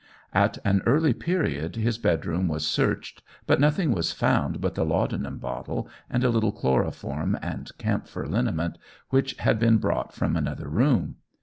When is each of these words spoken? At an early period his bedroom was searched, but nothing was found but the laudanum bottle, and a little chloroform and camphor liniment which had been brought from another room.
At 0.33 0.57
an 0.65 0.81
early 0.87 1.13
period 1.13 1.75
his 1.75 1.99
bedroom 1.99 2.47
was 2.47 2.65
searched, 2.65 3.21
but 3.45 3.59
nothing 3.59 3.91
was 3.91 4.11
found 4.11 4.59
but 4.59 4.73
the 4.73 4.83
laudanum 4.83 5.37
bottle, 5.37 5.87
and 6.09 6.23
a 6.23 6.31
little 6.31 6.51
chloroform 6.51 7.37
and 7.39 7.69
camphor 7.77 8.25
liniment 8.25 8.77
which 9.11 9.35
had 9.37 9.59
been 9.59 9.77
brought 9.77 10.11
from 10.11 10.35
another 10.35 10.67
room. 10.69 11.17